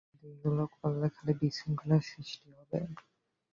[0.03, 2.79] কিন্ত এগুলো করলে খালি বিশৃঙ্খলা সৃষ্টি হবে।